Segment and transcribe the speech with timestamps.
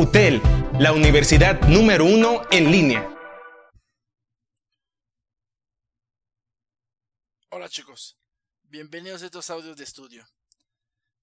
[0.00, 0.40] UTEL,
[0.78, 3.06] la universidad número uno en línea.
[7.50, 8.16] Hola chicos,
[8.62, 10.26] bienvenidos a estos audios de estudio.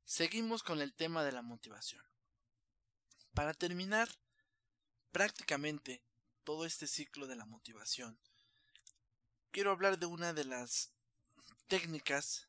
[0.05, 2.03] Seguimos con el tema de la motivación.
[3.33, 4.09] Para terminar
[5.12, 6.03] prácticamente
[6.44, 8.19] todo este ciclo de la motivación,
[9.49, 10.91] quiero hablar de una de las
[11.65, 12.47] técnicas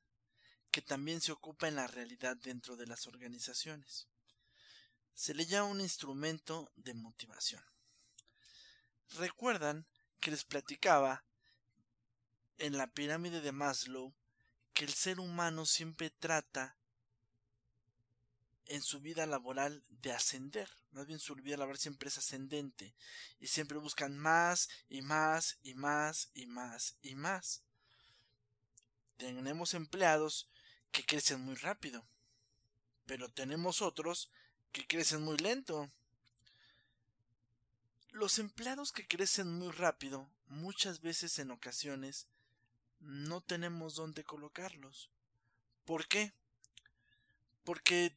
[0.70, 4.08] que también se ocupa en la realidad dentro de las organizaciones
[5.19, 7.61] se le llama un instrumento de motivación.
[9.14, 9.85] Recuerdan
[10.21, 11.25] que les platicaba
[12.57, 14.14] en la pirámide de Maslow
[14.75, 16.79] que el ser humano siempre trata
[18.67, 20.71] en su vida laboral de ascender.
[20.93, 22.95] Más bien su vida laboral siempre es ascendente.
[23.40, 27.64] Y siempre buscan más y más y más y más y más.
[29.17, 30.48] Tenemos empleados
[30.93, 32.06] que crecen muy rápido.
[33.05, 34.31] Pero tenemos otros
[34.72, 35.89] que crecen muy lento.
[38.11, 42.27] Los empleados que crecen muy rápido, muchas veces en ocasiones,
[43.01, 45.11] no tenemos dónde colocarlos.
[45.84, 46.33] ¿Por qué?
[47.65, 48.17] Porque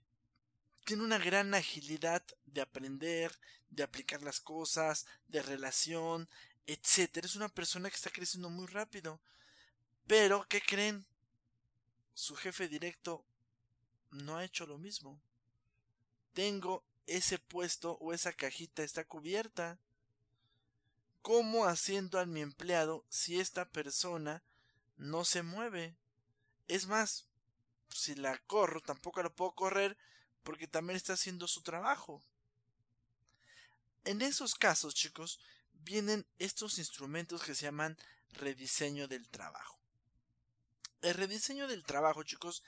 [0.86, 3.38] tiene una gran agilidad de aprender,
[3.70, 6.28] de aplicar las cosas, de relación,
[6.66, 7.18] etc.
[7.24, 9.20] Es una persona que está creciendo muy rápido.
[10.08, 11.06] Pero, ¿qué creen?
[12.14, 13.24] Su jefe directo
[14.10, 15.22] no ha hecho lo mismo
[16.34, 19.80] tengo ese puesto o esa cajita está cubierta.
[21.22, 24.44] ¿Cómo haciendo a mi empleado si esta persona
[24.98, 25.96] no se mueve?
[26.68, 27.26] Es más,
[27.90, 29.98] si la corro, tampoco la puedo correr
[30.44, 32.24] porque también está haciendo su trabajo.
[34.04, 35.40] En esos casos, chicos,
[35.74, 37.98] vienen estos instrumentos que se llaman
[38.32, 39.78] rediseño del trabajo.
[41.02, 42.64] El rediseño del trabajo, chicos,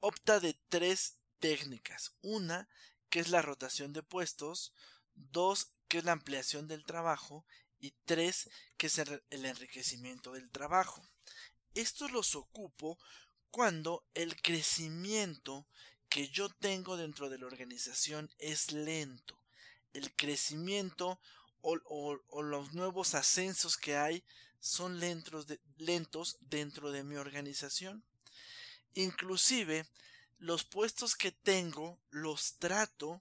[0.00, 2.12] opta de tres técnicas.
[2.22, 2.68] Una
[3.10, 4.72] que es la rotación de puestos,
[5.14, 7.46] dos, que es la ampliación del trabajo,
[7.80, 11.02] y tres, que es el, enriquecimiento del trabajo.
[11.74, 12.98] Estos los ocupo
[13.50, 15.66] cuando el crecimiento
[16.08, 19.40] que yo tengo dentro de la organización es lento.
[19.92, 21.20] El crecimiento
[21.60, 24.24] o, los nuevos ascensos que hay
[24.60, 25.46] son lentos,
[25.76, 28.04] lentos dentro de mi organización.
[28.94, 29.86] Inclusive
[30.38, 33.20] los puestos que tengo los trato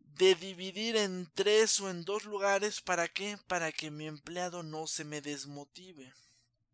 [0.00, 3.38] de dividir en tres o en dos lugares para qué?
[3.46, 6.12] Para que mi empleado no se me desmotive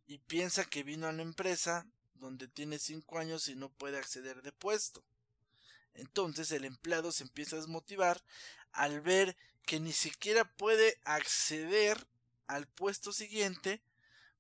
[0.06, 4.42] y piensa que vino a la empresa donde tiene cinco años y no puede acceder
[4.42, 5.04] de puesto.
[5.94, 8.22] Entonces el empleado se empieza a desmotivar
[8.72, 9.36] al ver
[9.66, 12.06] que ni siquiera puede acceder
[12.46, 13.80] al puesto siguiente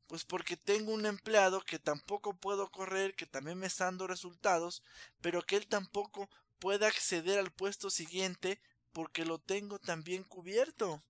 [0.06, 4.82] pues porque tengo un empleado que tampoco puedo correr, que también me está dando resultados,
[5.20, 6.28] pero que él tampoco
[6.58, 8.60] puede acceder al puesto siguiente
[8.92, 11.02] porque lo tengo también cubierto.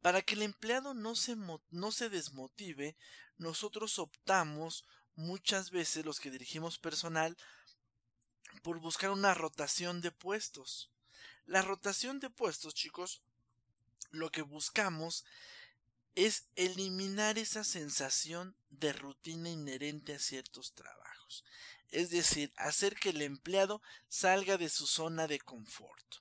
[0.00, 1.36] Para que el empleado no se,
[1.70, 2.96] no se desmotive,
[3.38, 4.84] nosotros optamos
[5.14, 7.36] muchas veces los que dirigimos personal
[8.62, 10.90] por buscar una rotación de puestos.
[11.46, 13.22] La rotación de puestos, chicos,
[14.10, 15.24] lo que buscamos
[16.14, 21.44] es eliminar esa sensación de rutina inherente a ciertos trabajos.
[21.90, 26.16] Es decir, hacer que el empleado salga de su zona de confort.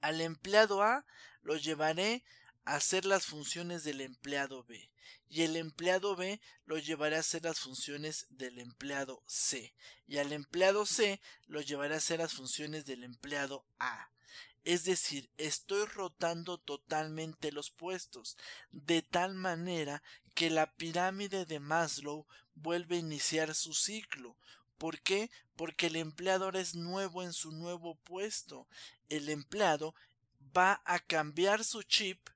[0.00, 1.04] Al empleado A
[1.42, 2.24] lo llevaré
[2.64, 4.90] a hacer las funciones del empleado B
[5.28, 9.74] y el empleado B lo llevaré a hacer las funciones del empleado C
[10.06, 14.10] y al empleado C lo llevaré a hacer las funciones del empleado A.
[14.64, 18.36] Es decir, estoy rotando totalmente los puestos,
[18.70, 20.02] de tal manera
[20.34, 24.36] que la pirámide de Maslow vuelve a iniciar su ciclo.
[24.76, 25.30] ¿Por qué?
[25.56, 28.68] Porque el empleador es nuevo en su nuevo puesto.
[29.08, 29.94] El empleado
[30.56, 32.28] va a cambiar su chip,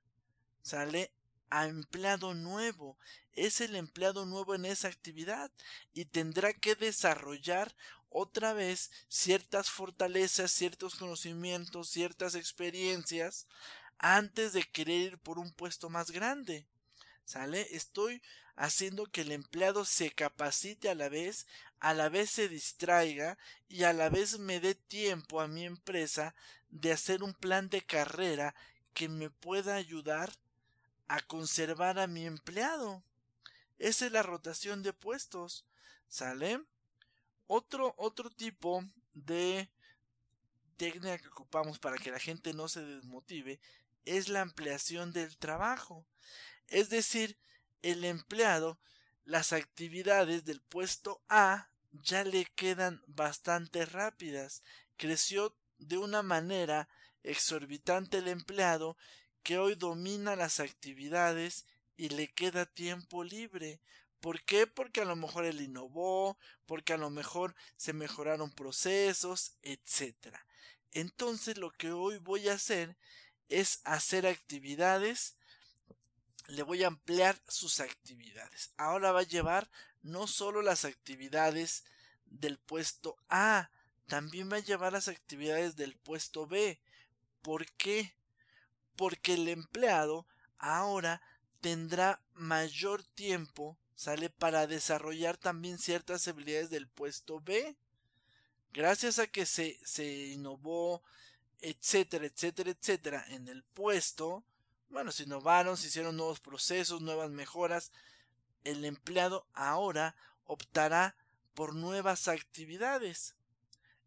[0.61, 1.11] sale
[1.49, 2.97] a empleado nuevo.
[3.31, 5.51] Es el empleado nuevo en esa actividad
[5.93, 7.75] y tendrá que desarrollar
[8.13, 13.47] otra vez ciertas fortalezas, ciertos conocimientos, ciertas experiencias
[13.97, 16.65] antes de querer ir por un puesto más grande.
[17.25, 17.67] ¿Sale?
[17.71, 18.21] Estoy
[18.55, 21.47] haciendo que el empleado se capacite a la vez,
[21.79, 23.37] a la vez se distraiga
[23.67, 26.35] y a la vez me dé tiempo a mi empresa
[26.69, 28.53] de hacer un plan de carrera
[28.93, 30.31] que me pueda ayudar
[31.07, 33.03] a conservar a mi empleado.
[33.79, 35.65] Esa es la rotación de puestos.
[36.07, 36.61] ¿Sale?
[37.47, 39.69] Otro, otro tipo de
[40.77, 43.59] técnica que ocupamos para que la gente no se desmotive
[44.05, 46.05] es la ampliación del trabajo.
[46.67, 47.37] Es decir,
[47.81, 48.79] el empleado,
[49.25, 54.63] las actividades del puesto A ya le quedan bastante rápidas.
[54.97, 56.89] Creció de una manera
[57.23, 58.97] exorbitante el empleado
[59.43, 61.65] que hoy domina las actividades
[61.97, 63.79] y le queda tiempo libre.
[64.23, 64.67] ¿Por qué?
[64.67, 70.37] Porque a lo mejor él innovó, porque a lo mejor se mejoraron procesos, etc.
[70.93, 72.95] Entonces lo que hoy voy a hacer
[73.49, 75.35] es hacer actividades,
[76.47, 78.71] le voy a ampliar sus actividades.
[78.77, 79.69] Ahora va a llevar
[80.03, 81.83] no solo las actividades
[82.25, 83.71] del puesto A,
[84.07, 86.79] también va a llevar las actividades del puesto B.
[87.41, 88.15] ¿Por qué?
[88.95, 90.25] Porque el empleado
[90.59, 91.21] ahora
[91.59, 97.77] tendrá mayor tiempo, sale para desarrollar también ciertas habilidades del puesto B.
[98.73, 101.01] Gracias a que se, se innovó,
[101.61, 104.43] etcétera, etcétera, etcétera, en el puesto,
[104.89, 107.93] bueno, se innovaron, se hicieron nuevos procesos, nuevas mejoras,
[108.65, 111.15] el empleado ahora optará
[111.53, 113.35] por nuevas actividades.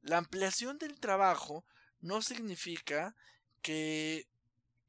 [0.02, 1.64] La ampliación del trabajo
[2.02, 3.16] no significa
[3.62, 4.28] que,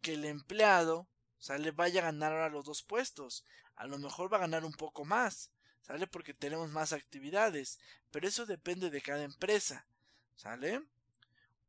[0.01, 1.07] que el empleado
[1.39, 1.71] ¿sale?
[1.71, 3.45] vaya a ganar ahora los dos puestos.
[3.77, 5.51] A lo mejor va a ganar un poco más,
[5.81, 6.07] ¿sale?
[6.07, 7.79] Porque tenemos más actividades,
[8.11, 9.85] pero eso depende de cada empresa,
[10.35, 10.83] ¿sale?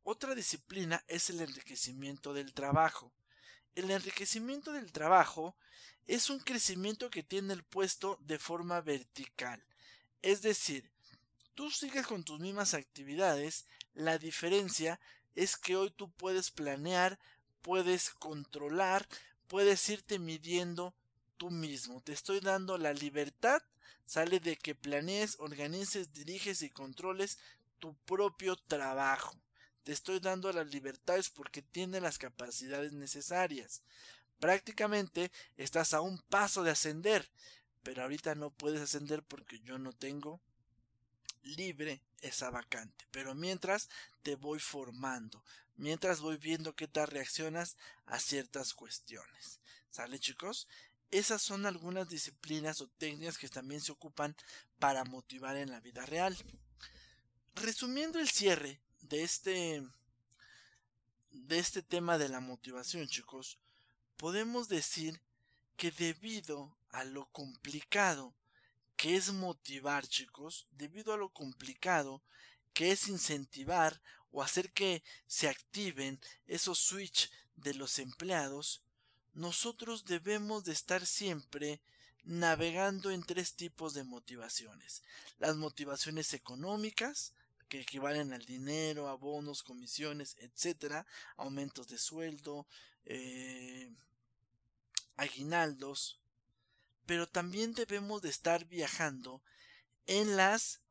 [0.03, 3.13] Otra disciplina es el enriquecimiento del trabajo.
[3.75, 5.55] El enriquecimiento del trabajo
[6.07, 9.63] es un crecimiento que tiene el puesto de forma vertical.
[10.23, 10.91] Es decir,
[11.53, 14.99] tú sigues con tus mismas actividades, la diferencia
[15.35, 17.19] es que hoy tú puedes planear,
[17.61, 19.07] puedes controlar,
[19.47, 20.95] puedes irte midiendo
[21.39, 22.01] tú mismo.
[22.01, 23.63] Te estoy dando la libertad,
[24.05, 27.39] sale de que planees, organices, diriges y controles
[27.79, 29.35] tu propio trabajo.
[29.83, 33.81] Te estoy dando las libertades porque tienes las capacidades necesarias.
[34.39, 37.27] Prácticamente estás a un paso de ascender,
[37.81, 40.41] pero ahorita no puedes ascender porque yo no tengo
[41.41, 43.05] libre esa vacante.
[43.11, 43.89] Pero mientras
[44.23, 45.41] te voy formando,
[45.77, 49.61] mientras voy viendo qué tal reaccionas a ciertas cuestiones.
[49.89, 50.67] ¿Sale chicos?
[51.11, 54.35] Esas son algunas disciplinas o técnicas que también se ocupan
[54.77, 56.37] para motivar en la vida real.
[57.55, 59.83] Resumiendo el cierre de este
[61.31, 63.59] de este tema de la motivación, chicos,
[64.17, 65.21] podemos decir
[65.77, 68.35] que debido a lo complicado
[68.95, 72.21] que es motivar, chicos, debido a lo complicado
[72.73, 74.01] que es incentivar
[74.31, 78.83] o hacer que se activen esos switch de los empleados,
[79.39, 81.79] nosotros debemos de estar siempre
[82.25, 85.01] navegando en tres tipos de motivaciones.
[85.37, 87.31] Las motivaciones económicas,
[87.69, 91.05] que equivalen al dinero, abonos, comisiones, etcétera,
[91.37, 92.67] aumentos de sueldo,
[93.05, 93.89] eh,
[95.15, 96.19] aguinaldos,
[97.05, 99.41] pero también debemos de estar viajando
[100.05, 100.81] en las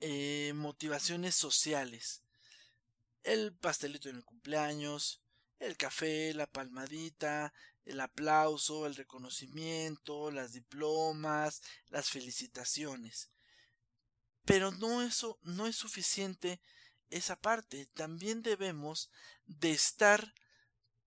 [0.00, 2.22] eh, motivaciones sociales.
[3.22, 5.20] El pastelito en el cumpleaños,
[5.58, 7.52] el café, la palmadita,
[7.84, 13.30] el aplauso, el reconocimiento, las diplomas, las felicitaciones.
[14.44, 16.60] Pero no eso no es suficiente
[17.10, 19.10] esa parte, también debemos
[19.46, 20.34] de estar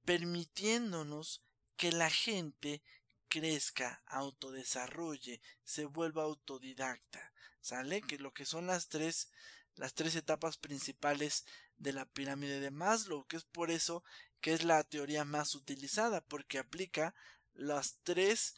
[0.04, 1.44] permitiéndonos
[1.78, 2.82] que la gente
[3.28, 7.32] crezca, autodesarrolle, se vuelva autodidacta,
[7.62, 8.02] ¿sale?
[8.02, 9.30] Que lo que son las tres,
[9.76, 11.46] las tres etapas principales
[11.78, 14.04] de la pirámide de Maslow, que es por eso
[14.42, 17.14] que es la teoría más utilizada, porque aplica
[17.54, 18.56] las tres,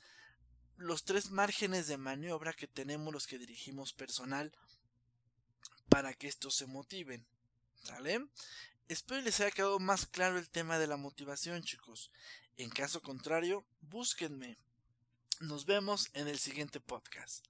[0.77, 4.51] los tres márgenes de maniobra que tenemos los que dirigimos personal
[5.89, 7.25] para que estos se motiven,
[7.83, 8.25] ¿sale?
[8.87, 12.11] Espero les haya quedado más claro el tema de la motivación, chicos.
[12.57, 14.57] En caso contrario, búsquenme.
[15.39, 17.45] Nos vemos en el siguiente podcast.